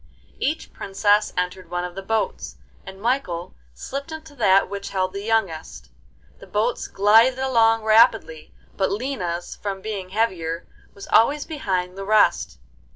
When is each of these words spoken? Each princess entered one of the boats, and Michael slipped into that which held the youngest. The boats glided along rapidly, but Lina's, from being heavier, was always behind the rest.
Each 0.39 0.73
princess 0.73 1.31
entered 1.37 1.69
one 1.69 1.83
of 1.83 1.93
the 1.93 2.01
boats, 2.01 2.57
and 2.87 2.99
Michael 2.99 3.53
slipped 3.75 4.11
into 4.11 4.33
that 4.33 4.67
which 4.67 4.89
held 4.89 5.13
the 5.13 5.21
youngest. 5.21 5.91
The 6.39 6.47
boats 6.47 6.87
glided 6.87 7.37
along 7.37 7.83
rapidly, 7.83 8.51
but 8.75 8.91
Lina's, 8.91 9.55
from 9.57 9.79
being 9.79 10.09
heavier, 10.09 10.65
was 10.95 11.05
always 11.09 11.45
behind 11.45 11.99
the 11.99 12.03
rest. 12.05 12.57